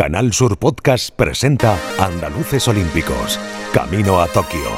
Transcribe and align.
Canal 0.00 0.32
Sur 0.32 0.58
Podcast 0.58 1.14
presenta 1.14 1.76
Andaluces 2.00 2.66
Olímpicos, 2.68 3.38
Camino 3.74 4.18
a 4.18 4.28
Tokio, 4.28 4.70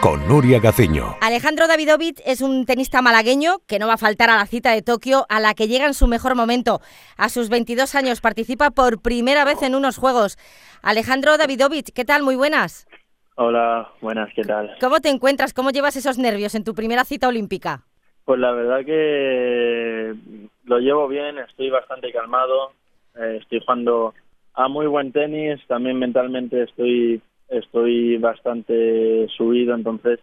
con 0.00 0.26
Nuria 0.26 0.58
Gaciño. 0.58 1.16
Alejandro 1.20 1.68
Davidovich 1.68 2.22
es 2.24 2.40
un 2.40 2.64
tenista 2.64 3.02
malagueño 3.02 3.58
que 3.68 3.78
no 3.78 3.88
va 3.88 3.92
a 3.92 3.98
faltar 3.98 4.30
a 4.30 4.36
la 4.36 4.46
cita 4.46 4.72
de 4.72 4.80
Tokio, 4.80 5.26
a 5.28 5.38
la 5.38 5.52
que 5.52 5.68
llega 5.68 5.84
en 5.84 5.92
su 5.92 6.06
mejor 6.06 6.34
momento. 6.34 6.80
A 7.18 7.28
sus 7.28 7.50
22 7.50 7.94
años 7.94 8.22
participa 8.22 8.70
por 8.70 9.02
primera 9.02 9.44
vez 9.44 9.62
en 9.62 9.74
unos 9.74 9.98
Juegos. 9.98 10.38
Alejandro 10.80 11.36
Davidovich, 11.36 11.92
¿qué 11.94 12.06
tal? 12.06 12.22
Muy 12.22 12.36
buenas. 12.36 12.88
Hola, 13.34 13.90
buenas, 14.00 14.32
¿qué 14.34 14.44
tal? 14.44 14.74
¿Cómo 14.80 15.00
te 15.00 15.10
encuentras? 15.10 15.52
¿Cómo 15.52 15.72
llevas 15.72 15.96
esos 15.96 16.16
nervios 16.16 16.54
en 16.54 16.64
tu 16.64 16.74
primera 16.74 17.04
cita 17.04 17.28
olímpica? 17.28 17.82
Pues 18.24 18.40
la 18.40 18.52
verdad 18.52 18.82
que 18.86 20.14
lo 20.64 20.78
llevo 20.78 21.06
bien, 21.06 21.36
estoy 21.36 21.68
bastante 21.68 22.10
calmado, 22.14 22.72
eh, 23.14 23.40
estoy 23.42 23.60
jugando 23.60 24.14
a 24.60 24.68
muy 24.68 24.86
buen 24.86 25.10
tenis, 25.10 25.58
también 25.66 25.98
mentalmente 25.98 26.62
estoy 26.62 27.22
estoy 27.48 28.18
bastante 28.18 29.26
subido, 29.36 29.74
entonces 29.74 30.20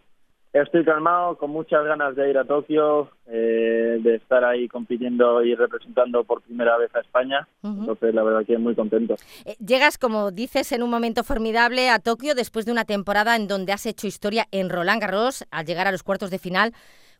estoy 0.52 0.84
calmado, 0.84 1.36
con 1.36 1.50
muchas 1.50 1.84
ganas 1.84 2.16
de 2.16 2.30
ir 2.30 2.38
a 2.38 2.44
Tokio, 2.44 3.10
eh, 3.26 3.98
de 4.00 4.14
estar 4.14 4.44
ahí 4.44 4.66
compitiendo 4.68 5.44
y 5.44 5.54
representando 5.54 6.24
por 6.24 6.40
primera 6.40 6.78
vez 6.78 6.94
a 6.94 7.00
España, 7.00 7.46
entonces 7.62 8.14
la 8.14 8.22
verdad 8.22 8.46
que 8.46 8.56
muy 8.58 8.74
contento. 8.74 9.16
Eh, 9.44 9.56
llegas, 9.58 9.98
como 9.98 10.30
dices, 10.30 10.70
en 10.72 10.82
un 10.82 10.90
momento 10.90 11.22
formidable 11.24 11.90
a 11.90 11.98
Tokio 11.98 12.34
después 12.34 12.64
de 12.64 12.72
una 12.72 12.84
temporada 12.84 13.36
en 13.36 13.48
donde 13.48 13.72
has 13.72 13.86
hecho 13.86 14.06
historia 14.06 14.46
en 14.52 14.70
Roland 14.70 15.02
Garros 15.02 15.44
al 15.50 15.66
llegar 15.66 15.86
a 15.86 15.92
los 15.92 16.02
cuartos 16.02 16.30
de 16.30 16.38
final. 16.38 16.72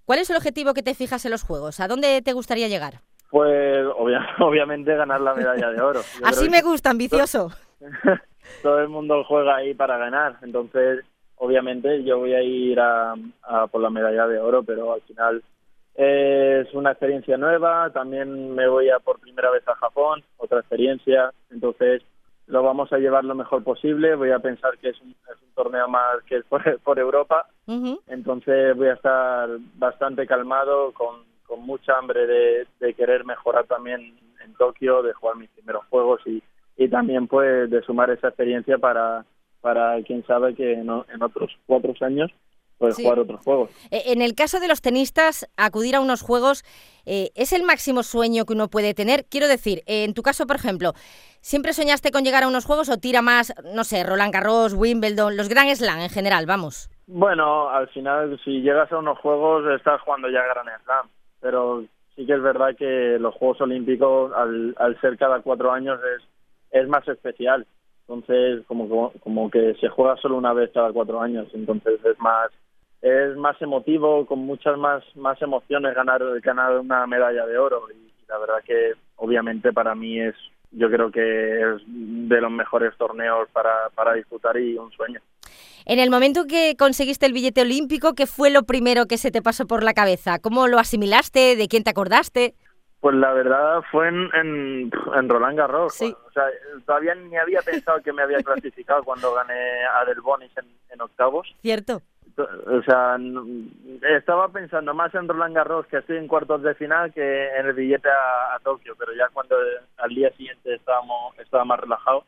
¿Cuál 0.05 0.21
es 0.21 0.31
el 0.31 0.37
objetivo 0.37 0.73
que 0.73 0.83
te 0.83 0.95
fijas 0.95 1.25
en 1.27 1.33
los 1.33 1.43
Juegos? 1.43 1.81
¿A 1.81 1.89
dónde 1.89 2.23
te 2.23 2.33
gustaría 2.33 2.69
llegar? 2.69 3.03
Pues 3.31 3.87
obviamente 4.39 4.95
ganar 4.97 5.21
la 5.21 5.35
medalla 5.35 5.71
de 5.71 5.81
oro. 5.81 6.01
Así 6.25 6.49
me 6.49 6.63
gusta, 6.63 6.91
ambicioso. 6.91 7.51
Todo 8.63 8.81
el 8.81 8.89
mundo 8.89 9.25
juega 9.25 9.57
ahí 9.57 9.75
para 9.75 9.99
ganar, 9.99 10.37
entonces 10.43 11.05
obviamente 11.37 12.03
yo 12.03 12.19
voy 12.19 12.35
a 12.35 12.43
ir 12.43 12.81
a, 12.81 13.15
por 13.71 13.83
la 13.83 13.91
medalla 13.91 14.27
de 14.27 14.39
oro, 14.39 14.63
pero 14.63 14.95
al 14.95 15.03
final 15.03 15.43
es 15.95 16.73
una 16.73 16.93
experiencia 16.93 17.37
nueva, 17.37 17.91
también 17.91 18.55
me 18.55 18.67
voy 18.67 18.89
a 18.89 19.01
por 19.01 19.21
primera 19.21 19.51
vez 19.51 19.69
a 19.69 19.75
Japón, 19.75 20.25
otra 20.39 20.61
experiencia, 20.61 21.31
entonces 21.51 22.03
lo 22.47 22.63
vamos 22.63 22.91
a 22.93 22.99
llevar 22.99 23.25
lo 23.25 23.35
mejor 23.35 23.63
posible, 23.63 24.15
voy 24.15 24.31
a 24.31 24.39
pensar 24.39 24.79
que 24.79 24.89
es 24.89 25.01
un, 25.03 25.15
torneo 25.55 25.89
más 25.89 26.23
que 26.25 26.37
es 26.37 26.45
por, 26.45 26.99
Europa, 26.99 27.47
entonces 28.07 28.77
voy 28.77 28.89
a 28.89 28.95
estar 28.95 29.49
bastante 29.75 30.27
calmado, 30.27 30.93
con 30.93 31.29
con 31.49 31.63
mucha 31.63 31.97
hambre 31.97 32.27
de, 32.27 32.95
querer 32.95 33.25
mejorar 33.25 33.67
también 33.67 34.15
en 34.45 34.55
Tokio, 34.55 35.03
de 35.03 35.15
jugar 35.15 35.37
mis 35.37 35.51
primeros 35.51 35.85
juegos 35.87 36.21
y, 36.27 36.43
y 36.77 36.89
también 36.89 37.27
pues 37.27 37.71
de 37.71 37.83
sumar 37.83 38.11
esa 38.11 38.29
experiencia 38.29 38.79
para, 38.79 39.25
para 39.61 40.01
quién 40.03 40.25
sabe 40.27 40.55
que 40.55 40.75
en, 40.75 40.91
otros 40.91 41.51
cuatro 41.67 41.95
años 42.03 42.31
pues 42.77 42.95
jugar 42.95 43.19
otros 43.19 43.41
juegos. 43.41 43.71
Eh, 43.91 44.13
en 44.13 44.23
el 44.23 44.37
caso 44.37 44.61
de 44.61 44.69
los 44.69 44.81
tenistas, 44.81 45.51
acudir 45.57 45.97
a 45.97 46.01
unos 46.01 46.23
juegos 46.23 46.63
eh, 47.07 47.31
es 47.35 47.53
el 47.53 47.65
máximo 47.65 48.05
sueño 48.05 48.45
que 48.45 48.53
uno 48.53 48.69
puede 48.69 48.95
tener. 48.95 49.25
Quiero 49.25 49.49
decir, 49.49 49.83
en 49.87 50.15
tu 50.15 50.23
caso, 50.23 50.47
por 50.47 50.55
ejemplo, 50.57 50.93
¿siempre 51.41 51.73
soñaste 51.73 52.13
con 52.13 52.23
llegar 52.23 52.45
a 52.45 52.49
unos 52.49 52.67
juegos 52.67 52.89
o 52.89 52.99
tira 52.99 53.21
más, 53.21 53.53
no 53.75 53.83
sé, 53.83 54.05
Roland 54.05 54.33
Garros, 54.33 54.75
Wimbledon, 54.75 55.37
los 55.37 55.49
Grand 55.49 55.75
Slam 55.75 55.99
en 55.99 56.11
general, 56.11 56.47
vamos? 56.47 56.89
Bueno, 57.09 57.69
al 57.69 57.89
final, 57.89 58.39
si 58.45 58.61
llegas 58.61 58.93
a 58.93 58.99
unos 58.99 59.19
juegos, 59.19 59.65
estás 59.75 60.01
jugando 60.03 60.29
ya 60.31 60.43
Grand 60.43 60.69
Slam 60.85 61.09
pero 61.41 61.85
sí 62.15 62.27
que 62.27 62.35
es 62.35 62.43
verdad 62.43 62.77
que 62.77 63.19
los 63.19 63.35
Juegos 63.35 63.61
Olímpicos, 63.61 64.33
al, 64.35 64.75
al 64.79 65.01
ser 65.01 65.17
cada 65.17 65.41
cuatro 65.41 65.73
años, 65.73 66.01
es, 66.17 66.81
es 66.83 66.89
más 66.89 67.07
especial. 67.09 67.67
Entonces, 68.09 68.65
como, 68.67 69.13
como 69.21 69.51
que 69.51 69.75
se 69.75 69.89
juega 69.89 70.17
solo 70.17 70.37
una 70.37 70.53
vez 70.53 70.71
cada 70.73 70.93
cuatro 70.93 71.21
años, 71.21 71.47
entonces 71.53 72.01
es 72.05 72.19
más 72.19 72.51
es 73.01 73.37
más 73.37 73.61
emotivo, 73.63 74.27
con 74.27 74.41
muchas 74.41 74.77
más 74.77 75.05
más 75.15 75.41
emociones 75.41 75.95
ganar 75.95 76.23
ganar 76.41 76.79
una 76.81 77.07
medalla 77.07 77.47
de 77.47 77.57
oro 77.57 77.85
y 77.91 78.11
la 78.29 78.39
verdad 78.39 78.63
que 78.65 78.95
obviamente 79.17 79.73
para 79.73 79.95
mí 79.95 80.21
es 80.21 80.35
yo 80.73 80.91
creo 80.91 81.11
que 81.11 81.61
es 81.61 81.83
de 81.87 82.41
los 82.41 82.51
mejores 82.51 82.97
torneos 82.97 83.49
para, 83.53 83.89
para 83.95 84.15
disfrutar 84.15 84.59
y 84.59 84.77
un 84.77 84.91
sueño. 84.93 85.21
En 85.89 85.99
el 85.99 86.11
momento 86.11 86.47
que 86.47 86.77
conseguiste 86.79 87.25
el 87.25 87.33
billete 87.33 87.63
olímpico, 87.63 88.13
¿qué 88.15 88.27
fue 88.27 88.51
lo 88.51 88.65
primero 88.65 89.07
que 89.07 89.17
se 89.17 89.31
te 89.31 89.41
pasó 89.41 89.67
por 89.67 89.83
la 89.83 89.95
cabeza? 89.95 90.39
¿Cómo 90.39 90.69
lo 90.69 90.79
asimilaste? 90.79 91.57
¿De 91.57 91.67
quién 91.67 91.83
te 91.83 91.89
acordaste? 91.89 92.53
Pues 93.01 93.17
la 93.17 93.33
verdad 93.33 93.81
fue 93.91 94.09
en, 94.09 94.29
en, 94.35 94.91
Roland 95.31 95.57
Garros. 95.57 95.95
Sí. 95.95 96.15
O 96.27 96.31
sea, 96.33 96.45
todavía 96.85 97.15
ni 97.15 97.39
había 97.39 97.63
pensado 97.63 98.03
que 98.03 98.13
me 98.13 98.21
había 98.21 98.43
clasificado 98.43 99.03
cuando 99.03 99.33
gané 99.33 99.55
a 99.99 100.05
Del 100.05 100.21
Bonis 100.21 100.53
en, 100.91 101.01
octavos. 101.01 101.49
Cierto. 101.63 102.03
O 102.37 102.83
sea, 102.83 103.17
estaba 104.15 104.49
pensando 104.49 104.93
más 104.93 105.15
en 105.15 105.27
Roland 105.27 105.57
Garros, 105.57 105.87
que 105.87 105.97
estoy 105.97 106.19
en 106.19 106.29
cuartos 106.29 106.63
de 106.63 106.75
final, 106.75 107.15
que 107.15 107.49
en 107.57 107.65
el 107.65 107.73
billete 107.73 108.11
a, 108.11 108.57
a 108.57 108.59
Tokio, 108.59 108.95
pero 108.99 109.15
ya 109.15 109.31
cuando 109.33 109.57
al 109.97 110.11
día 110.11 110.31
siguiente 110.33 110.75
estábamos, 110.75 111.39
estaba 111.39 111.65
más 111.65 111.81
relajado, 111.81 112.25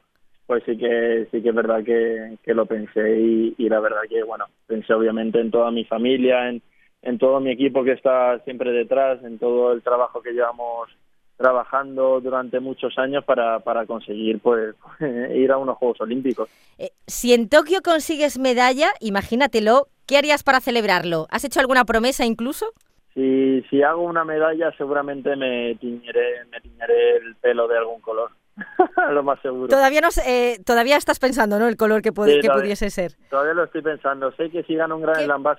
pues 0.50 0.64
sí 0.66 0.76
que 0.76 1.28
sí 1.30 1.42
que 1.42 1.50
es 1.50 1.54
verdad 1.54 1.84
que, 1.84 2.54
lo 2.54 2.66
pensé 2.66 3.20
y, 3.20 3.68
la 3.68 3.78
verdad 3.78 4.00
que 4.08 4.24
bueno 4.24 4.46
pensé 4.66 4.92
obviamente 4.92 5.38
en 5.40 5.52
toda 5.52 5.70
mi 5.70 5.84
familia 5.84 6.48
en, 6.48 6.60
en 7.02 7.18
todo 7.18 7.38
mi 7.38 7.52
equipo 7.52 7.84
que 7.84 7.92
está 7.92 8.36
siempre 8.40 8.72
detrás 8.72 9.22
en 9.22 9.38
todo 9.38 9.70
el 9.70 9.80
trabajo 9.80 10.20
que 10.20 10.32
llevamos 10.32 10.88
trabajando 11.36 12.20
durante 12.20 12.58
muchos 12.58 12.98
años 12.98 13.24
para, 13.24 13.60
para 13.60 13.86
conseguir 13.86 14.40
pues 14.40 14.74
ir 15.36 15.52
a 15.52 15.56
unos 15.56 15.78
Juegos 15.78 16.00
Olímpicos. 16.00 16.48
Eh, 16.78 16.90
si 17.06 17.32
en 17.32 17.48
Tokio 17.48 17.80
consigues 17.80 18.36
medalla, 18.36 18.88
imagínatelo, 18.98 19.86
¿qué 20.04 20.18
harías 20.18 20.42
para 20.42 20.58
celebrarlo? 20.58 21.28
¿Has 21.30 21.44
hecho 21.44 21.60
alguna 21.60 21.84
promesa 21.84 22.26
incluso? 22.26 22.66
Si, 23.14 23.62
si 23.70 23.82
hago 23.82 24.02
una 24.02 24.24
medalla 24.24 24.72
seguramente 24.76 25.36
me 25.36 25.76
tiñeré, 25.76 26.44
me 26.50 26.60
tiñeré 26.60 27.18
el 27.18 27.36
pelo 27.36 27.68
de 27.68 27.78
algún 27.78 28.00
color. 28.00 28.32
lo 29.10 29.22
más 29.22 29.40
seguro. 29.40 29.68
Todavía 29.68 30.00
no 30.00 30.08
eh, 30.26 30.58
todavía 30.64 30.96
estás 30.96 31.18
pensando, 31.18 31.58
¿no? 31.58 31.68
El 31.68 31.76
color 31.76 32.02
que, 32.02 32.12
puede, 32.12 32.40
que 32.40 32.50
pudiese 32.50 32.90
ser. 32.90 33.12
Todavía 33.28 33.54
lo 33.54 33.64
estoy 33.64 33.82
pensando. 33.82 34.32
Sé 34.32 34.50
que 34.50 34.62
si 34.64 34.74
gano 34.74 34.96
un 34.96 35.02
gran 35.02 35.30
a 35.30 35.56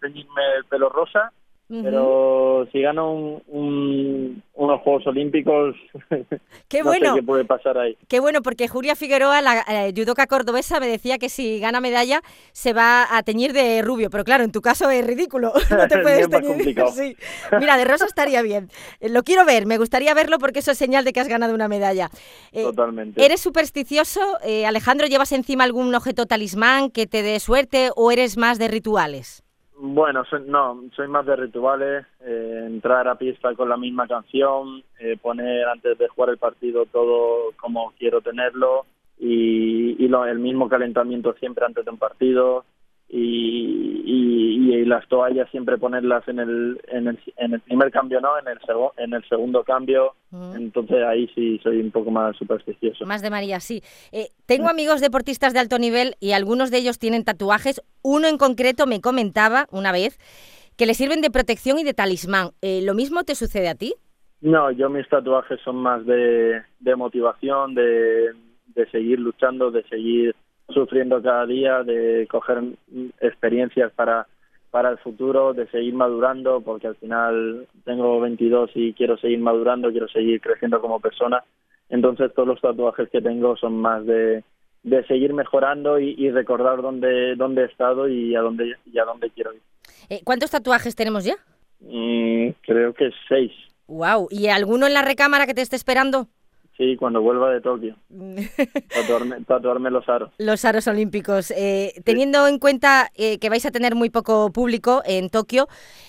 teñirme 0.00 0.42
el 0.58 0.64
pelo 0.64 0.88
rosa 0.88 1.32
pero 1.68 2.68
si 2.70 2.80
gano 2.80 3.42
un, 3.48 4.42
unos 4.54 4.80
Juegos 4.82 5.06
Olímpicos, 5.08 5.74
qué 6.68 6.82
bueno. 6.84 7.16
qué 7.16 7.22
puede 7.24 7.44
pasar 7.44 7.76
ahí. 7.76 7.96
Qué 8.06 8.20
bueno, 8.20 8.40
porque 8.40 8.68
Julia 8.68 8.94
Figueroa, 8.94 9.42
la 9.42 9.64
eh, 9.68 9.92
judoka 9.94 10.28
cordobesa, 10.28 10.78
me 10.78 10.86
decía 10.86 11.18
que 11.18 11.28
si 11.28 11.58
gana 11.58 11.80
medalla 11.80 12.20
se 12.52 12.72
va 12.72 13.06
a 13.10 13.22
teñir 13.24 13.52
de 13.52 13.82
rubio, 13.82 14.10
pero 14.10 14.22
claro, 14.22 14.44
en 14.44 14.52
tu 14.52 14.62
caso 14.62 14.88
es 14.90 15.04
ridículo, 15.04 15.52
no 15.70 15.88
te 15.88 15.98
puedes 16.02 16.30
teñir. 16.30 16.76
Sí. 16.92 17.16
Mira, 17.58 17.76
de 17.76 17.84
rosa 17.84 18.06
estaría 18.06 18.42
bien. 18.42 18.68
Eh, 19.00 19.08
lo 19.08 19.24
quiero 19.24 19.44
ver, 19.44 19.66
me 19.66 19.78
gustaría 19.78 20.14
verlo 20.14 20.38
porque 20.38 20.60
eso 20.60 20.70
es 20.70 20.78
señal 20.78 21.04
de 21.04 21.12
que 21.12 21.18
has 21.18 21.28
ganado 21.28 21.52
una 21.52 21.66
medalla. 21.66 22.10
Eh, 22.52 22.62
Totalmente. 22.62 23.24
¿Eres 23.24 23.40
supersticioso? 23.40 24.20
Alejandro, 24.66 25.08
¿llevas 25.08 25.32
encima 25.32 25.64
algún 25.64 25.92
objeto 25.94 26.26
talismán 26.26 26.90
que 26.90 27.06
te 27.06 27.22
dé 27.22 27.40
suerte 27.40 27.90
o 27.96 28.12
eres 28.12 28.36
más 28.36 28.58
de 28.58 28.68
rituales? 28.68 29.45
Bueno, 29.78 30.22
no, 30.46 30.84
soy 30.94 31.06
más 31.08 31.26
de 31.26 31.36
rituales, 31.36 32.06
eh, 32.20 32.62
entrar 32.66 33.06
a 33.08 33.16
pista 33.16 33.54
con 33.54 33.68
la 33.68 33.76
misma 33.76 34.08
canción, 34.08 34.82
eh, 34.98 35.18
poner 35.20 35.68
antes 35.68 35.98
de 35.98 36.08
jugar 36.08 36.30
el 36.30 36.38
partido 36.38 36.86
todo 36.86 37.52
como 37.60 37.92
quiero 37.98 38.22
tenerlo 38.22 38.86
y, 39.18 40.02
y 40.02 40.08
lo, 40.08 40.24
el 40.24 40.38
mismo 40.38 40.70
calentamiento 40.70 41.34
siempre 41.34 41.66
antes 41.66 41.84
de 41.84 41.90
un 41.90 41.98
partido, 41.98 42.64
y, 43.08 44.02
y, 44.04 44.84
las 44.84 45.06
toallas 45.08 45.50
siempre 45.50 45.78
ponerlas 45.78 46.26
en 46.28 46.38
el, 46.38 46.80
en 46.88 47.08
el, 47.08 47.18
en 47.36 47.54
el 47.54 47.60
primer 47.60 47.90
cambio, 47.90 48.20
¿no? 48.20 48.38
En 48.38 48.46
el, 48.46 48.58
en 48.98 49.14
el 49.14 49.28
segundo 49.28 49.64
cambio. 49.64 50.12
Entonces 50.54 51.02
ahí 51.02 51.28
sí 51.34 51.58
soy 51.62 51.80
un 51.80 51.90
poco 51.90 52.10
más 52.10 52.36
supersticioso. 52.36 53.04
Más 53.04 53.22
de 53.22 53.30
María, 53.30 53.58
sí. 53.58 53.82
Eh, 54.12 54.28
tengo 54.44 54.68
amigos 54.68 55.00
deportistas 55.00 55.54
de 55.54 55.60
alto 55.60 55.78
nivel 55.78 56.14
y 56.20 56.32
algunos 56.32 56.70
de 56.70 56.78
ellos 56.78 56.98
tienen 56.98 57.24
tatuajes. 57.24 57.82
Uno 58.02 58.28
en 58.28 58.38
concreto 58.38 58.86
me 58.86 59.00
comentaba 59.00 59.66
una 59.72 59.90
vez 59.92 60.18
que 60.76 60.86
le 60.86 60.94
sirven 60.94 61.20
de 61.20 61.30
protección 61.30 61.78
y 61.78 61.84
de 61.84 61.94
talismán. 61.94 62.50
Eh, 62.60 62.80
¿Lo 62.84 62.94
mismo 62.94 63.24
te 63.24 63.34
sucede 63.34 63.68
a 63.68 63.74
ti? 63.74 63.94
No, 64.40 64.70
yo 64.70 64.88
mis 64.90 65.08
tatuajes 65.08 65.58
son 65.64 65.76
más 65.76 66.04
de, 66.06 66.62
de 66.78 66.96
motivación, 66.96 67.74
de, 67.74 68.32
de 68.74 68.90
seguir 68.90 69.18
luchando, 69.18 69.70
de 69.70 69.82
seguir 69.84 70.36
sufriendo 70.68 71.22
cada 71.22 71.46
día, 71.46 71.82
de 71.82 72.26
coger 72.30 72.62
experiencias 73.20 73.92
para, 73.92 74.26
para 74.70 74.90
el 74.90 74.98
futuro, 74.98 75.54
de 75.54 75.66
seguir 75.68 75.94
madurando, 75.94 76.60
porque 76.60 76.88
al 76.88 76.96
final 76.96 77.66
tengo 77.84 78.20
22 78.20 78.70
y 78.74 78.92
quiero 78.92 79.16
seguir 79.16 79.38
madurando, 79.38 79.90
quiero 79.90 80.08
seguir 80.08 80.40
creciendo 80.40 80.80
como 80.80 81.00
persona. 81.00 81.42
Entonces 81.88 82.32
todos 82.34 82.48
los 82.48 82.60
tatuajes 82.60 83.08
que 83.10 83.22
tengo 83.22 83.56
son 83.56 83.76
más 83.76 84.04
de, 84.04 84.42
de 84.82 85.04
seguir 85.06 85.32
mejorando 85.32 85.98
y, 85.98 86.30
recordar 86.30 86.82
dónde, 86.82 87.36
dónde 87.36 87.62
he 87.62 87.66
estado 87.66 88.08
y 88.08 88.34
a 88.34 88.40
dónde, 88.40 88.74
y 88.84 88.98
a 88.98 89.04
dónde 89.04 89.30
quiero 89.30 89.52
ir. 89.52 89.60
Eh, 90.08 90.20
¿Cuántos 90.24 90.50
tatuajes 90.50 90.94
tenemos 90.94 91.24
ya? 91.24 91.34
Mm, 91.80 92.50
creo 92.62 92.94
que 92.94 93.10
seis. 93.28 93.52
Wow. 93.88 94.28
¿Y 94.30 94.48
alguno 94.48 94.86
en 94.86 94.94
la 94.94 95.02
recámara 95.02 95.46
que 95.46 95.54
te 95.54 95.62
esté 95.62 95.76
esperando? 95.76 96.28
Sí, 96.76 96.94
cuando 96.96 97.22
vuelva 97.22 97.50
de 97.50 97.62
Tokio. 97.62 97.96
tatuarme, 99.46 99.90
los 99.90 100.06
aros. 100.08 100.30
Los 100.36 100.64
aros 100.66 100.86
olímpicos. 100.86 101.50
Eh, 101.56 101.94
teniendo 102.04 102.46
en 102.46 102.58
cuenta 102.58 103.10
eh, 103.14 103.38
que 103.38 103.48
vais 103.48 103.64
a 103.64 103.70
tener 103.70 103.94
muy 103.94 104.10
poco 104.10 104.52
público 104.52 105.02
en 105.06 105.30
Tokio, 105.30 105.68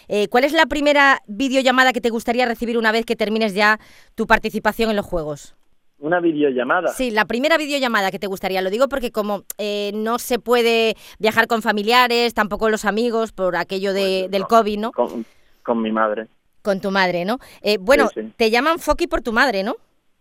eh, 0.09 0.27
¿cuál 0.27 0.43
es 0.43 0.51
la 0.51 0.65
primera 0.65 1.21
videollamada 1.27 1.93
que 1.93 2.01
te 2.01 2.09
gustaría 2.09 2.45
recibir 2.45 2.77
una 2.77 2.91
vez 2.91 3.05
que 3.05 3.15
termines 3.15 3.53
ya 3.53 3.79
tu 4.15 4.27
participación 4.27 4.89
en 4.89 4.97
los 4.97 5.05
Juegos? 5.05 5.55
Una 5.99 6.19
videollamada. 6.19 6.89
Sí, 6.89 7.11
la 7.11 7.25
primera 7.25 7.57
videollamada 7.57 8.11
que 8.11 8.19
te 8.19 8.27
gustaría. 8.27 8.61
Lo 8.61 8.69
digo 8.69 8.89
porque 8.89 9.11
como 9.11 9.45
no 9.93 10.19
se 10.19 10.37
puede 10.37 10.95
viajar 11.17 11.47
con 11.47 11.61
familiares, 11.61 12.33
tampoco 12.33 12.69
los 12.69 12.83
amigos, 12.85 13.31
por 13.31 13.55
aquello 13.55 13.93
de, 13.93 14.27
del 14.29 14.45
COVID, 14.45 14.79
¿no? 14.79 14.91
Con, 14.91 15.81
mi 15.81 15.91
madre. 15.91 16.27
Con 16.61 16.81
tu 16.81 16.91
madre, 16.91 17.25
¿no? 17.25 17.39
bueno, 17.79 18.09
te 18.35 18.51
llaman 18.51 18.79
Foki 18.79 19.07
por 19.07 19.21
tu 19.21 19.31
madre, 19.31 19.63
¿no? 19.63 19.75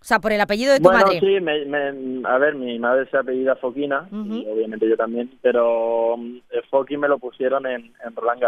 O 0.06 0.08
sea, 0.08 0.20
por 0.20 0.31
el 0.31 0.41
apellido 0.41 0.73
de 0.73 0.79
tu 0.79 0.85
bueno, 0.85 1.00
madre. 1.00 1.19
sí, 1.19 1.41
me, 1.41 2.29
a 2.29 2.38
ver, 2.38 2.55
mi 2.55 2.79
madre 2.79 3.11
se 3.11 3.19
apellida 3.19 3.56
Foquina, 3.56 4.08
y 4.12 4.47
obviamente 4.47 4.88
yo 4.88 4.97
también, 4.97 5.32
pero 5.43 6.14
um, 6.14 6.41
Foqui 6.70 6.97
me 6.97 7.08
lo 7.08 7.19
pusieron 7.19 7.67
en, 7.67 7.93
en 8.05 8.14
Roland 8.14 8.41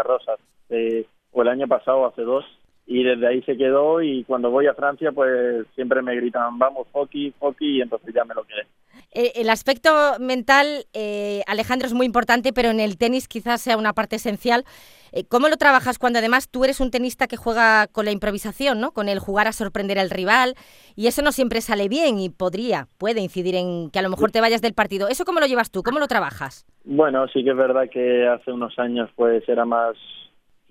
eh, 0.69 1.05
o 1.33 1.41
el 1.41 1.47
año 1.49 1.67
pasado, 1.67 2.05
hace 2.05 2.21
dos, 2.21 2.45
y 2.89 3.03
desde 3.03 3.27
ahí 3.27 3.41
se 3.43 3.55
quedó 3.55 4.01
y 4.01 4.23
cuando 4.23 4.49
voy 4.49 4.65
a 4.65 4.73
Francia 4.73 5.11
pues 5.11 5.67
siempre 5.75 6.01
me 6.01 6.15
gritan 6.15 6.57
vamos 6.57 6.87
Foki, 6.91 7.31
Foki 7.37 7.77
y 7.77 7.81
entonces 7.81 8.11
ya 8.15 8.25
me 8.25 8.33
lo 8.33 8.43
quedé. 8.43 8.65
Eh, 9.13 9.33
el 9.35 9.51
aspecto 9.51 9.91
mental, 10.19 10.85
eh, 10.93 11.43
Alejandro, 11.47 11.87
es 11.87 11.93
muy 11.93 12.07
importante, 12.07 12.51
pero 12.51 12.69
en 12.69 12.79
el 12.79 12.97
tenis 12.97 13.27
quizás 13.27 13.61
sea 13.61 13.77
una 13.77 13.93
parte 13.93 14.15
esencial. 14.15 14.65
Eh, 15.11 15.23
¿Cómo 15.27 15.49
lo 15.49 15.57
trabajas 15.57 15.99
cuando 15.99 16.17
además 16.17 16.49
tú 16.49 16.63
eres 16.63 16.79
un 16.79 16.89
tenista 16.89 17.27
que 17.27 17.37
juega 17.37 17.85
con 17.87 18.05
la 18.05 18.11
improvisación, 18.11 18.81
¿no? 18.81 18.91
con 18.91 19.07
el 19.07 19.19
jugar 19.19 19.47
a 19.47 19.51
sorprender 19.51 19.99
al 19.99 20.09
rival? 20.09 20.55
Y 20.95 21.05
eso 21.05 21.21
no 21.21 21.31
siempre 21.31 21.61
sale 21.61 21.89
bien 21.89 22.17
y 22.17 22.29
podría, 22.29 22.87
puede 22.97 23.21
incidir 23.21 23.53
en 23.53 23.91
que 23.91 23.99
a 23.99 24.03
lo 24.03 24.09
mejor 24.09 24.31
te 24.31 24.41
vayas 24.41 24.63
del 24.63 24.73
partido. 24.73 25.09
¿Eso 25.09 25.25
cómo 25.25 25.39
lo 25.39 25.45
llevas 25.45 25.69
tú? 25.69 25.83
¿Cómo 25.83 25.99
lo 25.99 26.07
trabajas? 26.07 26.65
Bueno, 26.85 27.27
sí 27.27 27.43
que 27.43 27.51
es 27.51 27.57
verdad 27.57 27.87
que 27.91 28.27
hace 28.27 28.51
unos 28.51 28.77
años 28.79 29.09
pues 29.15 29.47
era 29.47 29.65
más 29.65 29.95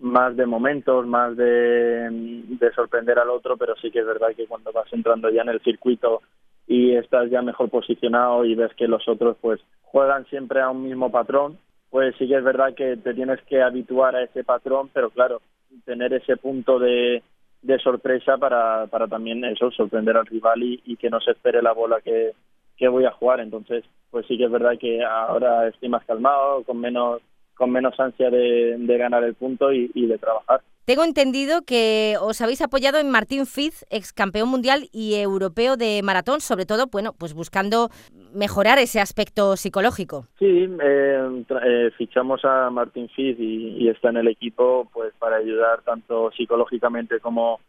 más 0.00 0.36
de 0.36 0.46
momentos, 0.46 1.06
más 1.06 1.36
de, 1.36 2.08
de 2.10 2.72
sorprender 2.72 3.18
al 3.18 3.30
otro, 3.30 3.56
pero 3.56 3.74
sí 3.76 3.90
que 3.90 4.00
es 4.00 4.06
verdad 4.06 4.28
que 4.36 4.46
cuando 4.46 4.72
vas 4.72 4.92
entrando 4.92 5.28
ya 5.30 5.42
en 5.42 5.48
el 5.48 5.60
circuito 5.60 6.22
y 6.66 6.94
estás 6.94 7.30
ya 7.30 7.42
mejor 7.42 7.70
posicionado 7.70 8.44
y 8.44 8.54
ves 8.54 8.72
que 8.74 8.86
los 8.86 9.06
otros 9.08 9.36
pues 9.40 9.60
juegan 9.82 10.26
siempre 10.26 10.60
a 10.60 10.70
un 10.70 10.84
mismo 10.84 11.10
patrón, 11.10 11.58
pues 11.90 12.14
sí 12.18 12.28
que 12.28 12.36
es 12.36 12.44
verdad 12.44 12.74
que 12.74 12.96
te 12.96 13.14
tienes 13.14 13.40
que 13.42 13.62
habituar 13.62 14.14
a 14.14 14.22
ese 14.22 14.44
patrón, 14.44 14.90
pero 14.92 15.10
claro, 15.10 15.40
tener 15.84 16.12
ese 16.12 16.36
punto 16.36 16.78
de, 16.78 17.22
de 17.62 17.78
sorpresa 17.78 18.36
para, 18.36 18.86
para 18.86 19.08
también 19.08 19.44
eso, 19.44 19.70
sorprender 19.70 20.16
al 20.16 20.26
rival 20.26 20.62
y, 20.62 20.80
y 20.84 20.96
que 20.96 21.10
no 21.10 21.20
se 21.20 21.32
espere 21.32 21.62
la 21.62 21.72
bola 21.72 22.00
que, 22.02 22.32
que 22.76 22.88
voy 22.88 23.04
a 23.04 23.12
jugar. 23.12 23.40
Entonces, 23.40 23.84
pues 24.10 24.26
sí 24.26 24.36
que 24.38 24.44
es 24.44 24.50
verdad 24.50 24.78
que 24.78 25.02
ahora 25.02 25.66
estoy 25.68 25.88
más 25.88 26.04
calmado, 26.04 26.62
con 26.64 26.78
menos 26.78 27.20
con 27.58 27.70
menos 27.72 27.98
ansia 27.98 28.30
de, 28.30 28.78
ganar 28.98 29.24
el 29.24 29.34
punto 29.34 29.72
y, 29.72 29.88
de 30.06 30.16
trabajar. 30.16 30.62
Tengo 30.86 31.04
entendido 31.04 31.62
que 31.62 32.14
os 32.18 32.40
habéis 32.40 32.62
apoyado 32.62 32.98
en 32.98 33.10
Martín 33.10 33.44
Fiz, 33.44 33.84
ex 33.90 34.12
campeón 34.12 34.48
mundial 34.48 34.88
y 34.90 35.16
europeo 35.16 35.76
de 35.76 36.00
maratón, 36.02 36.40
sobre 36.40 36.64
todo, 36.64 36.86
bueno, 36.86 37.12
pues 37.18 37.34
buscando 37.34 37.90
mejorar 38.32 38.78
ese 38.78 39.00
aspecto 39.00 39.56
psicológico. 39.56 40.26
Sí, 40.38 40.46
eh, 40.82 41.44
eh, 41.66 41.90
fichamos 41.98 42.42
a 42.44 42.70
Martín 42.70 43.08
Fiz 43.10 43.36
y, 43.38 43.88
está 43.88 44.10
en 44.10 44.18
el 44.18 44.28
equipo, 44.28 44.88
pues 44.92 45.12
para 45.18 45.36
ayudar 45.36 45.82
tanto 45.82 46.30
psicológicamente 46.30 47.20
como 47.20 47.60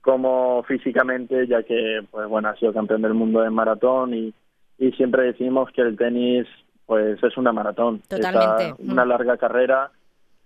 como 0.00 0.62
físicamente, 0.64 1.46
ya 1.46 1.62
que, 1.62 2.00
pues 2.10 2.28
bueno, 2.28 2.50
ha 2.50 2.56
sido 2.56 2.74
campeón 2.74 3.00
del 3.00 3.14
mundo 3.14 3.40
de 3.40 3.48
maratón 3.48 4.12
y, 4.12 4.34
y 4.78 4.92
siempre 4.92 5.22
decimos 5.22 5.70
que 5.72 5.80
el 5.80 5.96
tenis 5.96 6.46
pues 6.86 7.22
es 7.22 7.36
una 7.36 7.52
maratón. 7.52 8.00
Totalmente. 8.08 8.82
una 8.82 9.04
mm. 9.04 9.08
larga 9.08 9.36
carrera 9.36 9.90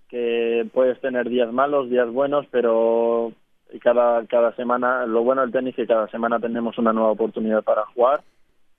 que 0.09 0.67
puedes 0.73 0.99
tener 1.01 1.29
días 1.29 1.51
malos, 1.53 1.89
días 1.89 2.09
buenos, 2.09 2.45
pero 2.49 3.31
cada, 3.81 4.25
cada 4.25 4.55
semana, 4.55 5.05
lo 5.05 5.23
bueno 5.23 5.41
del 5.41 5.51
tenis 5.51 5.71
es 5.71 5.75
que 5.75 5.87
cada 5.87 6.07
semana 6.07 6.39
tenemos 6.39 6.77
una 6.77 6.93
nueva 6.93 7.11
oportunidad 7.11 7.63
para 7.63 7.85
jugar 7.87 8.21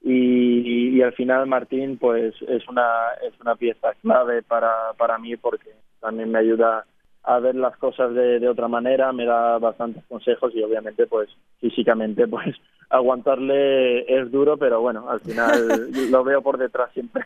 y, 0.02 0.96
y, 0.96 1.02
al 1.02 1.12
final 1.12 1.46
Martín 1.46 1.98
pues 1.98 2.34
es 2.48 2.66
una, 2.68 2.88
es 3.22 3.38
una 3.40 3.54
pieza 3.54 3.92
clave 4.00 4.42
para, 4.42 4.92
para 4.96 5.18
mí 5.18 5.36
porque 5.36 5.70
también 6.00 6.30
me 6.30 6.38
ayuda 6.38 6.86
a 7.22 7.38
ver 7.38 7.54
las 7.54 7.76
cosas 7.76 8.14
de, 8.14 8.40
de 8.40 8.48
otra 8.48 8.66
manera, 8.66 9.12
me 9.12 9.26
da 9.26 9.58
bastantes 9.58 10.02
consejos 10.06 10.54
y 10.54 10.62
obviamente 10.62 11.06
pues 11.06 11.28
físicamente 11.60 12.26
pues 12.28 12.56
aguantarle 12.90 14.00
es 14.12 14.30
duro, 14.30 14.56
pero 14.56 14.80
bueno, 14.80 15.08
al 15.08 15.20
final 15.20 15.90
lo 16.10 16.24
veo 16.24 16.42
por 16.42 16.58
detrás 16.58 16.92
siempre. 16.92 17.24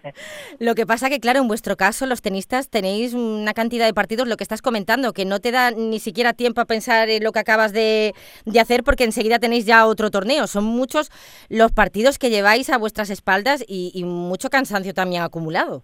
Lo 0.60 0.74
que 0.74 0.86
pasa 0.86 1.08
que, 1.08 1.20
claro, 1.20 1.40
en 1.40 1.48
vuestro 1.48 1.76
caso, 1.76 2.06
los 2.06 2.20
tenistas 2.20 2.68
tenéis 2.68 3.14
una 3.14 3.54
cantidad 3.54 3.86
de 3.86 3.94
partidos, 3.94 4.28
lo 4.28 4.36
que 4.36 4.44
estás 4.44 4.62
comentando, 4.62 5.12
que 5.12 5.24
no 5.24 5.40
te 5.40 5.50
da 5.50 5.70
ni 5.70 5.98
siquiera 5.98 6.34
tiempo 6.34 6.60
a 6.60 6.66
pensar 6.66 7.08
en 7.08 7.24
lo 7.24 7.32
que 7.32 7.40
acabas 7.40 7.72
de, 7.72 8.14
hacer 8.60 8.84
porque 8.84 9.04
enseguida 9.04 9.38
tenéis 9.38 9.66
ya 9.66 9.86
otro 9.86 10.10
torneo. 10.10 10.46
Son 10.46 10.64
muchos 10.64 11.10
los 11.48 11.72
partidos 11.72 12.18
que 12.18 12.30
lleváis 12.30 12.70
a 12.70 12.78
vuestras 12.78 13.10
espaldas 13.10 13.64
y, 13.66 13.90
y 13.94 14.04
mucho 14.04 14.50
cansancio 14.50 14.92
también 14.92 15.22
acumulado. 15.22 15.82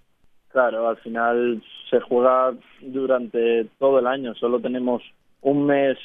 Claro, 0.49 0.89
al 0.89 0.97
final 0.99 1.63
se 1.89 2.01
juega 2.01 2.53
durante 2.81 3.65
todo 3.79 3.99
el 3.99 4.07
año, 4.07 4.35
solo 4.35 4.61
tenemos 4.61 5.03
un 5.43 5.67
mes 5.67 5.97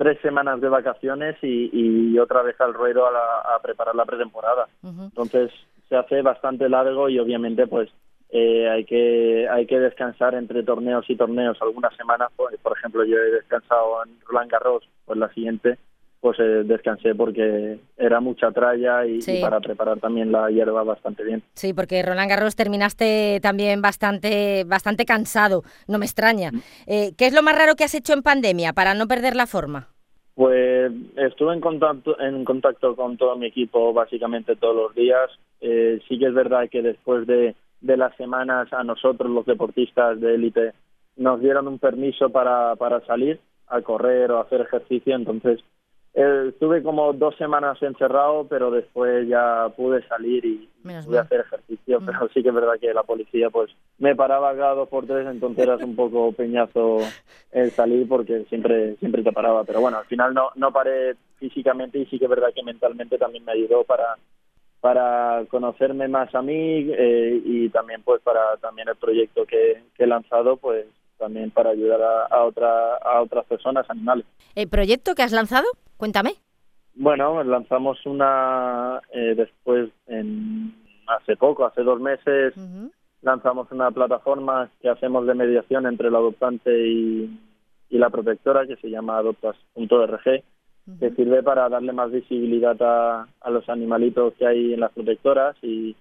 tres 0.00 0.18
semanas 0.22 0.62
de 0.62 0.70
vacaciones 0.70 1.36
y, 1.42 2.18
otra 2.18 2.40
vez 2.40 2.58
al 2.58 2.72
ruedo 2.72 3.04
a, 3.06 3.60
preparar 3.62 3.94
la 3.94 4.06
pretemporada. 4.06 4.66
Entonces 4.82 5.50
se 5.90 5.96
hace 5.96 6.22
bastante 6.22 6.70
largo 6.70 7.10
y 7.10 7.18
obviamente 7.18 7.66
pues 7.66 7.90
eh, 8.30 8.66
hay 8.70 8.84
que 8.84 9.46
hay 9.50 9.66
que 9.66 9.78
descansar 9.78 10.34
entre 10.34 10.62
torneos 10.62 11.04
y 11.10 11.16
torneos 11.16 11.60
algunas 11.60 11.94
semanas. 11.96 12.30
Pues, 12.34 12.56
por 12.62 12.78
ejemplo, 12.78 13.04
yo 13.04 13.18
he 13.18 13.30
descansado 13.30 14.02
en 14.06 14.18
Roland 14.26 14.50
Garros, 14.50 14.88
pues 15.04 15.18
la 15.18 15.28
siguiente 15.34 15.78
pues 16.20 16.38
eh, 16.38 16.62
descansé 16.64 17.14
porque 17.14 17.78
era 17.96 18.20
mucha 18.20 18.50
tralla 18.52 19.06
y, 19.06 19.20
para 19.40 19.60
preparar 19.60 19.98
también 20.00 20.30
la 20.30 20.50
hierba 20.50 20.82
bastante 20.82 21.24
bien. 21.24 21.42
Sí, 21.54 21.72
porque 21.72 22.02
Roland 22.02 22.28
Garros 22.28 22.56
terminaste 22.56 23.40
también 23.42 23.80
bastante, 23.80 24.64
bastante 24.64 25.06
cansado, 25.06 25.62
no 25.88 25.98
me 25.98 26.04
extraña. 26.04 26.52
Mm. 26.52 26.60
Eh, 26.86 27.12
¿Qué 27.16 27.26
es 27.26 27.34
lo 27.34 27.42
más 27.42 27.56
raro 27.56 27.74
que 27.74 27.84
has 27.84 27.94
hecho 27.94 28.12
en 28.12 28.22
pandemia 28.22 28.72
para 28.74 28.94
no 28.94 29.08
perder 29.08 29.34
la 29.34 29.46
forma? 29.46 29.88
Pues 30.34 30.92
estuve 31.16 31.54
en 31.54 31.60
contacto, 31.60 32.18
en 32.20 32.44
contacto 32.44 32.94
con 32.94 33.16
todo 33.16 33.36
mi 33.36 33.46
equipo 33.46 33.92
básicamente 33.92 34.56
todos 34.56 34.76
los 34.76 34.94
días. 34.94 35.30
Eh, 35.60 36.00
sí 36.08 36.18
que 36.18 36.26
es 36.26 36.34
verdad 36.34 36.68
que 36.70 36.82
después 36.82 37.26
de, 37.26 37.54
de 37.80 37.96
las 37.96 38.14
semanas 38.16 38.72
a 38.72 38.84
nosotros 38.84 39.30
los 39.30 39.46
deportistas 39.46 40.20
de 40.20 40.34
élite 40.34 40.72
nos 41.16 41.40
dieron 41.40 41.68
un 41.68 41.78
permiso 41.78 42.30
para, 42.30 42.76
para 42.76 43.00
salir 43.06 43.40
a 43.68 43.82
correr 43.82 44.32
o 44.32 44.40
hacer 44.40 44.62
ejercicio, 44.62 45.14
entonces 45.14 45.60
eh, 46.14 46.46
estuve 46.48 46.82
como 46.82 47.12
dos 47.12 47.36
semanas 47.36 47.80
encerrado, 47.82 48.46
pero 48.48 48.70
después 48.70 49.28
ya 49.28 49.68
pude 49.76 50.06
salir 50.08 50.44
y 50.44 50.68
pude 51.04 51.18
hacer 51.18 51.40
ejercicio. 51.40 52.00
Mm. 52.00 52.06
Pero 52.06 52.28
sí 52.34 52.42
que 52.42 52.48
es 52.48 52.54
verdad 52.54 52.80
que 52.80 52.92
la 52.92 53.04
policía 53.04 53.50
pues 53.50 53.70
me 53.98 54.16
paraba 54.16 54.54
cada 54.56 54.74
dos 54.74 54.88
por 54.88 55.06
tres, 55.06 55.26
entonces 55.26 55.64
eras 55.64 55.82
un 55.82 55.94
poco 55.94 56.32
peñazo 56.36 56.98
el 57.52 57.70
salir 57.70 58.08
porque 58.08 58.44
siempre 58.48 58.96
siempre 58.96 59.22
te 59.22 59.32
paraba. 59.32 59.64
Pero 59.64 59.80
bueno, 59.80 59.98
al 59.98 60.06
final 60.06 60.34
no, 60.34 60.50
no 60.56 60.72
paré 60.72 61.14
físicamente 61.38 61.98
y 61.98 62.06
sí 62.06 62.18
que 62.18 62.24
es 62.24 62.30
verdad 62.30 62.52
que 62.54 62.62
mentalmente 62.62 63.18
también 63.18 63.44
me 63.44 63.52
ayudó 63.52 63.84
para 63.84 64.16
para 64.80 65.44
conocerme 65.50 66.08
más 66.08 66.34
a 66.34 66.40
mí 66.40 66.88
eh, 66.90 67.40
y 67.44 67.68
también 67.68 68.02
pues 68.02 68.22
para 68.22 68.56
también 68.62 68.88
el 68.88 68.96
proyecto 68.96 69.44
que, 69.44 69.82
que 69.94 70.04
he 70.04 70.06
lanzado 70.06 70.56
pues 70.56 70.86
también 71.20 71.50
para 71.50 71.70
ayudar 71.70 72.00
a, 72.30 72.44
otra, 72.44 72.96
a 72.96 73.20
otras 73.20 73.44
personas, 73.44 73.88
animales. 73.90 74.24
¿El 74.56 74.68
proyecto 74.68 75.14
que 75.14 75.22
has 75.22 75.32
lanzado? 75.32 75.66
Cuéntame. 76.00 76.30
Bueno, 76.94 77.44
lanzamos 77.44 77.98
una 78.06 79.02
eh, 79.12 79.34
después, 79.36 79.90
en, 80.06 80.74
hace 81.06 81.36
poco, 81.36 81.66
hace 81.66 81.82
dos 81.82 82.00
meses, 82.00 82.54
lanzamos 83.20 83.70
una 83.70 83.90
plataforma 83.90 84.70
que 84.80 84.88
hacemos 84.88 85.26
de 85.26 85.34
mediación 85.34 85.84
entre 85.84 86.08
el 86.08 86.16
adoptante 86.16 86.70
y, 86.88 87.38
la 87.90 88.08
protectora, 88.08 88.66
que 88.66 88.76
se 88.76 88.88
llama 88.88 89.18
adoptas.org, 89.18 90.42
que 90.98 91.10
sirve 91.10 91.42
para 91.42 91.68
darle 91.68 91.92
más 91.92 92.10
visibilidad 92.10 92.80
a, 92.80 93.28
a, 93.38 93.50
los 93.50 93.68
animalitos 93.68 94.32
que 94.38 94.46
hay 94.46 94.72
en 94.72 94.80
las 94.80 94.92
protectoras 94.92 95.54
y, 95.60 95.94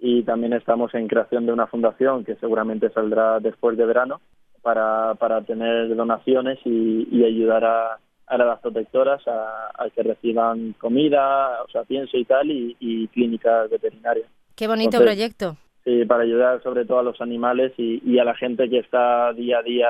y 0.00 0.24
también 0.24 0.54
estamos 0.54 0.92
en 0.94 1.06
creación 1.06 1.46
de 1.46 1.52
una 1.52 1.68
fundación 1.68 2.24
que 2.24 2.34
seguramente 2.36 2.90
saldrá 2.90 3.38
después 3.38 3.76
de 3.76 3.86
verano 3.86 4.20
para, 4.60 5.14
para 5.14 5.42
tener 5.42 5.94
donaciones 5.94 6.58
y, 6.64 7.22
ayudar 7.22 7.64
a, 7.64 7.98
a 8.26 8.38
las 8.38 8.60
protectoras 8.60 9.22
a, 9.26 9.88
que 9.94 10.02
reciban 10.02 10.74
comida, 10.78 11.62
o 11.62 11.68
sea, 11.70 11.84
pienso 11.84 12.16
y 12.16 12.24
tal, 12.24 12.50
y, 12.50 13.08
clínicas 13.12 13.70
veterinarias. 13.70 14.28
Qué 14.54 14.66
bonito 14.66 14.98
proyecto. 14.98 15.56
Sí, 15.84 16.04
para 16.04 16.24
ayudar 16.24 16.62
sobre 16.62 16.84
todo 16.84 16.98
a 16.98 17.04
los 17.04 17.20
animales 17.20 17.72
y, 17.76 18.18
a 18.18 18.24
la 18.24 18.34
gente 18.34 18.68
que 18.68 18.78
está 18.78 19.32
día 19.32 19.58
a 19.58 19.62
día 19.62 19.88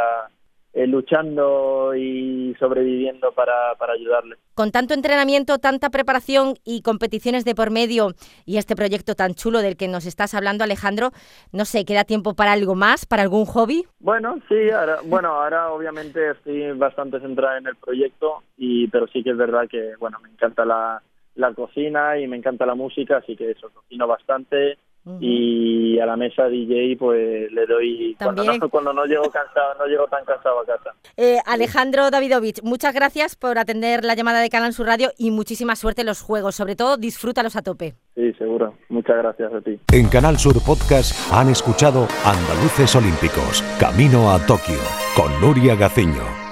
eh, 0.77 0.87
luchando 0.87 1.95
y 1.97 2.55
sobreviviendo 2.59 3.33
para, 3.33 3.75
para 3.79 3.95
ayudarle. 3.95 4.37
Con 4.55 4.73
tanto 4.73 4.93
entrenamiento, 4.93 5.57
tanta 5.57 5.89
preparación 5.89 6.57
y 6.67 6.83
competiciones 6.83 7.47
de 7.47 7.55
por 7.55 7.71
medio 7.71 8.09
y 8.45 8.59
este 8.59 8.77
proyecto 8.77 9.15
tan 9.15 9.33
chulo 9.33 9.61
del 9.61 9.79
que 9.79 9.89
nos 9.89 10.05
estás 10.05 10.35
hablando, 10.35 10.65
Alejandro, 10.65 11.13
no 11.51 11.65
sé, 11.65 11.87
¿queda 11.87 12.05
tiempo 12.05 12.35
para 12.35 12.53
algo 12.53 12.75
más, 12.75 13.07
para 13.07 13.23
algún 13.23 13.47
hobby? 13.47 13.85
Bueno, 14.01 14.39
sí, 14.51 14.69
ahora, 14.69 14.99
bueno, 15.07 15.29
ahora 15.29 15.73
obviamente 15.73 16.33
estoy 16.33 16.71
bastante 16.73 17.21
centrada 17.21 17.57
en 17.57 17.69
el 17.69 17.77
proyecto, 17.77 18.43
y 18.59 18.89
pero 18.89 19.07
sí 19.07 19.23
que 19.23 19.31
es 19.31 19.37
verdad 19.39 19.67
que, 19.71 19.95
bueno, 19.99 20.19
me 20.21 20.29
encanta 20.29 20.67
la, 20.67 21.01
la 21.37 21.55
cocina 21.55 22.19
y 22.19 22.29
me 22.29 22.37
encanta 22.37 22.67
la 22.67 22.75
música, 22.75 23.17
así 23.17 23.35
que 23.35 23.53
eso, 23.53 23.71
cocino 23.71 24.07
bastante 24.07 24.77
y 25.21 25.99
a 25.99 26.07
la 26.07 26.17
mesa 26.17 26.49
DJ 26.49 26.97
pues 26.99 27.51
le 27.53 27.67
doy 27.67 28.17
cuando 28.19 28.45
no, 28.45 28.69
cuando 28.69 28.93
no 28.93 29.05
llego 29.05 29.31
cansado 29.31 29.75
no 29.79 29.87
llego 29.87 30.07
tan 30.09 30.25
cansado 30.25 30.61
a 30.61 30.67
casa. 30.67 30.91
Eh, 31.17 31.39
Alejandro 31.47 32.11
Davidovich 32.11 32.63
muchas 32.63 32.95
gracias 32.95 33.37
por 33.37 33.59
atender 33.59 34.05
la 34.05 34.15
llamada 34.15 34.41
de 34.41 34.51
Canal 34.51 34.73
Sur 34.73 34.87
Radio 34.87 35.11
y 35.17 35.31
muchísima 35.31 35.77
suerte 35.77 36.03
en 36.03 36.09
los 36.09 36.23
juegos. 36.23 36.57
Sobre 36.57 36.77
todo 36.77 36.97
disfrútalos 36.97 37.57
a 37.57 37.63
tope. 37.63 37.95
Sí 38.15 38.33
seguro. 38.35 38.75
Muchas 38.89 39.17
gracias 39.17 39.53
a 39.53 39.61
ti. 39.61 39.79
En 39.93 40.09
Canal 40.09 40.39
Sur 40.39 40.55
Podcast 40.65 41.33
han 41.33 41.49
escuchado 41.49 42.09
Andaluces 42.25 42.95
Olímpicos 42.97 43.63
Camino 43.79 44.33
a 44.33 44.45
Tokio 44.47 44.79
con 45.15 45.41
Nuria 45.41 45.77
Gaciño 45.77 46.46